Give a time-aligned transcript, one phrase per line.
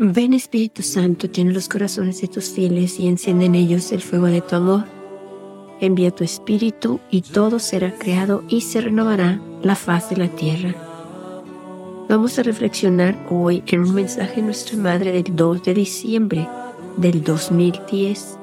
[0.00, 4.26] Ven Espíritu Santo, llena los corazones de tus fieles y enciende en ellos el fuego
[4.26, 4.84] de tu amor.
[5.80, 10.72] Envía tu Espíritu y todo será creado y se renovará la faz de la tierra.
[12.08, 16.48] Vamos a reflexionar hoy en un mensaje de nuestra Madre del 2 de diciembre
[16.96, 18.38] del 2010,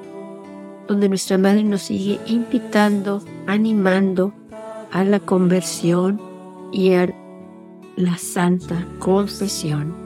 [0.89, 4.33] donde nuestra Madre nos sigue invitando, animando
[4.91, 6.19] a la conversión
[6.73, 7.16] y a
[7.95, 10.05] la santa confesión.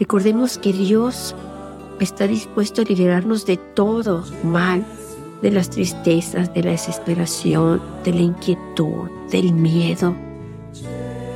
[0.00, 1.36] Recordemos que Dios
[2.00, 4.82] está dispuesto a liberarnos de todo mal,
[5.42, 10.16] de las tristezas, de la desesperación, de la inquietud, del miedo,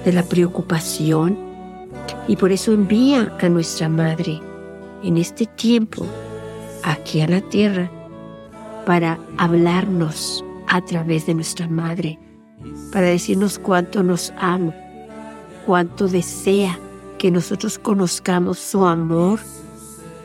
[0.03, 1.39] de la preocupación.
[2.27, 4.41] Y por eso envía a nuestra Madre
[5.03, 6.07] en este tiempo
[6.83, 7.91] aquí a la tierra
[8.87, 12.19] para hablarnos a través de nuestra Madre,
[12.91, 14.73] para decirnos cuánto nos ama,
[15.67, 16.79] cuánto desea
[17.25, 19.41] que nosotros conozcamos su amor,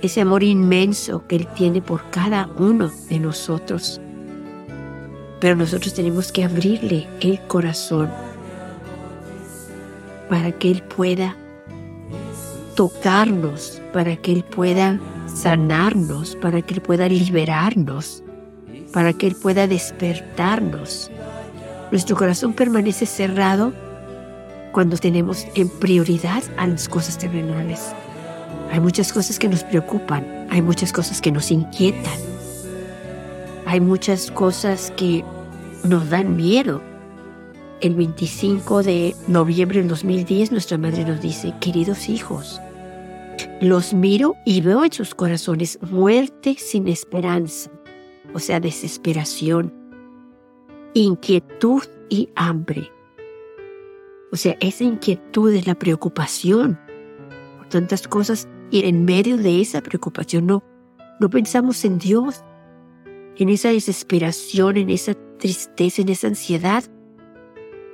[0.01, 4.01] ese amor inmenso que Él tiene por cada uno de nosotros.
[5.39, 8.09] Pero nosotros tenemos que abrirle el corazón
[10.27, 11.37] para que Él pueda
[12.75, 14.99] tocarnos, para que Él pueda
[15.33, 18.23] sanarnos, para que Él pueda liberarnos,
[18.91, 21.09] para que Él pueda despertarnos.
[21.91, 23.71] Nuestro corazón permanece cerrado
[24.71, 27.93] cuando tenemos en prioridad a las cosas terrenales.
[28.71, 32.19] Hay muchas cosas que nos preocupan, hay muchas cosas que nos inquietan,
[33.65, 35.23] hay muchas cosas que
[35.83, 36.81] nos dan miedo.
[37.81, 42.61] El 25 de noviembre del 2010 nuestra madre nos dice, queridos hijos,
[43.61, 47.71] los miro y veo en sus corazones muerte sin esperanza,
[48.33, 49.73] o sea, desesperación,
[50.93, 52.91] inquietud y hambre.
[54.31, 56.79] O sea, esa inquietud es la preocupación
[57.57, 60.63] por tantas cosas y en medio de esa preocupación no,
[61.19, 62.43] no pensamos en Dios,
[63.37, 66.83] en esa desesperación, en esa tristeza, en esa ansiedad.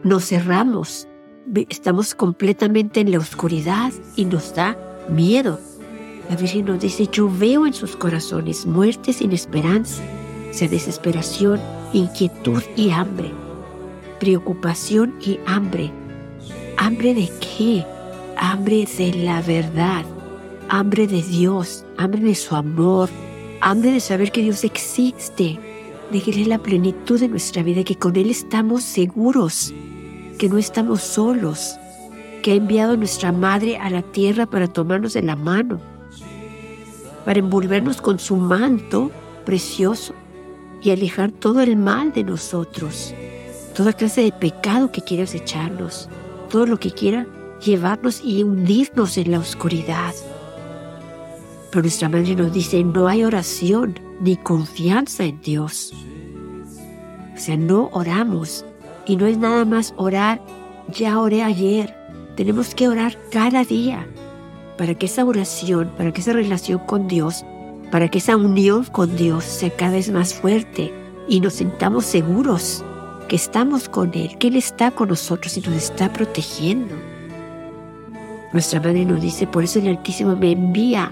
[0.03, 1.07] Nos cerramos,
[1.69, 4.78] estamos completamente en la oscuridad y nos da
[5.09, 5.59] miedo.
[6.29, 10.03] La Virgen nos dice, yo veo en sus corazones muerte sin esperanza,
[10.50, 11.62] o sea, desesperación,
[11.94, 13.31] inquietud y hambre,
[14.19, 15.91] preocupación y hambre
[16.78, 17.86] ¿Hambre de qué?
[18.38, 20.03] Hambre de la verdad,
[20.68, 23.09] hambre de Dios, hambre de su amor,
[23.62, 25.58] hambre de saber que Dios existe,
[26.12, 29.74] de que Él es la plenitud de nuestra vida, que con Él estamos seguros,
[30.38, 31.78] que no estamos solos,
[32.44, 35.80] que ha enviado a nuestra Madre a la tierra para tomarnos de la mano,
[37.24, 39.12] para envolvernos con su manto
[39.46, 40.14] precioso
[40.81, 43.14] y alejar todo el mal de nosotros,
[43.74, 46.09] toda clase de pecado que quieras echarnos
[46.47, 47.28] todo lo que quiera
[47.63, 50.13] llevarnos y hundirnos en la oscuridad.
[51.72, 55.94] Pero nuestra madre nos dice, no hay oración ni confianza en Dios.
[57.35, 58.66] O sea, no oramos.
[59.05, 60.41] Y no es nada más orar,
[60.94, 61.95] ya oré ayer.
[62.35, 64.07] Tenemos que orar cada día
[64.78, 67.45] para que esa oración, para que esa relación con Dios,
[67.91, 70.94] para que esa unión con Dios sea cada vez más fuerte
[71.28, 72.84] y nos sintamos seguros
[73.28, 76.96] que estamos con Él, que Él está con nosotros y nos está protegiendo.
[78.53, 81.12] Nuestra Madre nos dice, por eso el Altísimo me envía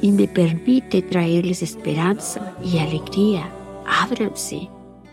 [0.00, 3.48] y me permite traerles esperanza y alegría.
[3.86, 4.68] Ábranse,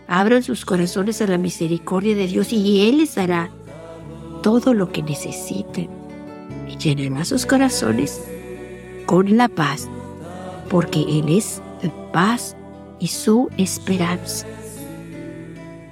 [0.08, 3.50] abran sus corazones a la misericordia de Dios y Él les dará
[4.42, 5.88] todo lo que necesiten
[6.68, 8.20] y llenará sus corazones
[9.06, 9.88] con la paz,
[10.68, 11.62] porque Él es
[12.12, 12.56] paz
[12.98, 14.46] y su esperanza.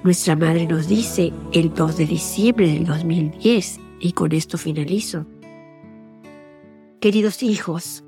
[0.09, 5.27] Nuestra madre nos dice el 2 de diciembre del 2010, y con esto finalizo.
[6.99, 8.03] Queridos hijos,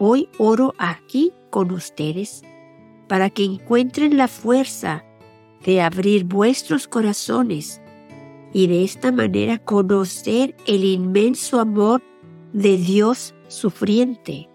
[0.00, 2.42] hoy oro aquí con ustedes
[3.06, 5.04] para que encuentren la fuerza
[5.64, 7.80] de abrir vuestros corazones
[8.52, 12.02] y de esta manera conocer el inmenso amor
[12.52, 14.48] de Dios sufriente.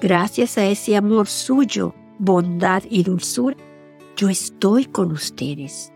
[0.00, 3.58] Gracias a ese amor suyo, bondad y dulzura,
[4.18, 5.92] yo estoy con ustedes.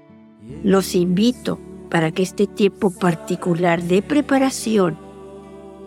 [0.62, 1.58] Los invito
[1.90, 4.96] para que este tiempo particular de preparación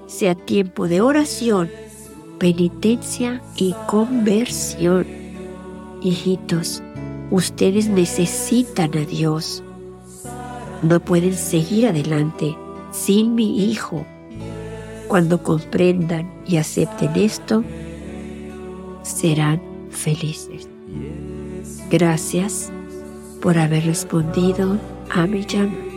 [0.05, 1.69] sea tiempo de oración,
[2.37, 5.07] penitencia y conversión.
[6.03, 6.83] Hijitos,
[7.31, 9.63] ustedes necesitan a Dios.
[10.83, 12.53] No pueden seguir adelante
[12.91, 14.05] sin mi Hijo.
[15.07, 17.63] Cuando comprendan y acepten esto,
[19.03, 20.67] serán felices.
[21.89, 22.71] Gracias
[23.41, 24.79] por haber respondido
[25.09, 25.94] a mi llamada.